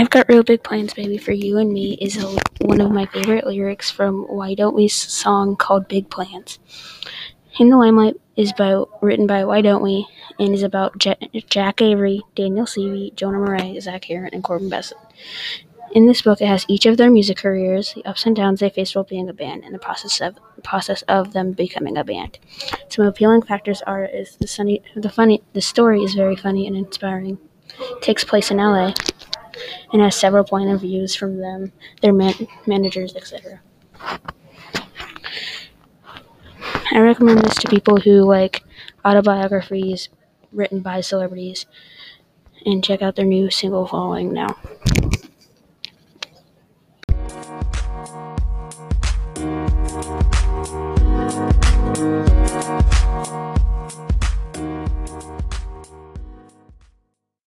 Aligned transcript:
I've 0.00 0.08
got 0.08 0.30
real 0.30 0.42
big 0.42 0.62
plans, 0.62 0.94
baby, 0.94 1.18
for 1.18 1.32
you 1.32 1.58
and 1.58 1.70
me 1.70 1.92
is 2.00 2.16
a, 2.16 2.40
one 2.62 2.80
of 2.80 2.90
my 2.90 3.04
favorite 3.04 3.46
lyrics 3.46 3.90
from 3.90 4.22
Why 4.22 4.54
Don't 4.54 4.74
We's 4.74 4.94
song 4.94 5.56
called 5.56 5.88
Big 5.88 6.08
Plans. 6.08 6.58
In 7.58 7.68
the 7.68 7.76
Limelight 7.76 8.14
is 8.34 8.50
about 8.50 8.88
written 9.02 9.26
by 9.26 9.44
Why 9.44 9.60
Don't 9.60 9.82
We 9.82 10.06
and 10.38 10.54
is 10.54 10.62
about 10.62 10.96
J- 10.96 11.18
Jack 11.50 11.82
Avery, 11.82 12.22
Daniel 12.34 12.64
Seavey, 12.64 13.14
Jonah 13.14 13.40
Marais, 13.40 13.78
Zach 13.78 14.06
Herron, 14.06 14.30
and 14.32 14.42
Corbyn 14.42 14.70
Besson. 14.70 14.94
In 15.92 16.06
this 16.06 16.22
book, 16.22 16.40
it 16.40 16.46
has 16.46 16.64
each 16.66 16.86
of 16.86 16.96
their 16.96 17.10
music 17.10 17.36
careers, 17.36 17.92
the 17.92 18.06
ups 18.06 18.24
and 18.24 18.34
downs 18.34 18.60
they 18.60 18.70
faced 18.70 18.96
while 18.96 19.04
being 19.04 19.28
a 19.28 19.34
band, 19.34 19.64
and 19.64 19.74
the 19.74 19.78
process 19.78 20.22
of 20.22 20.38
process 20.64 21.02
of 21.08 21.34
them 21.34 21.52
becoming 21.52 21.98
a 21.98 22.04
band. 22.04 22.38
Some 22.88 23.04
appealing 23.04 23.42
factors 23.42 23.82
are 23.82 24.06
is 24.06 24.36
the 24.36 24.46
sunny, 24.46 24.82
the 24.96 25.10
funny, 25.10 25.42
the 25.52 25.60
story 25.60 26.00
is 26.02 26.14
very 26.14 26.36
funny 26.36 26.66
and 26.66 26.74
inspiring. 26.74 27.36
It 27.78 28.00
takes 28.00 28.24
place 28.24 28.50
in 28.50 28.56
LA 28.56 28.94
and 29.92 30.02
has 30.02 30.16
several 30.16 30.44
point 30.44 30.70
of 30.70 30.80
views 30.80 31.14
from 31.14 31.38
them, 31.38 31.72
their 32.02 32.12
man- 32.12 32.48
managers, 32.66 33.14
etc. 33.16 33.60
I 36.92 36.98
recommend 37.00 37.40
this 37.42 37.54
to 37.56 37.68
people 37.68 37.96
who 37.98 38.22
like 38.22 38.62
autobiographies 39.04 40.08
written 40.52 40.80
by 40.80 41.00
celebrities 41.00 41.66
and 42.66 42.84
check 42.84 43.02
out 43.02 43.16
their 43.16 43.26
new 43.26 43.50
single 43.50 43.86
following 43.86 44.32
now. 44.32 44.56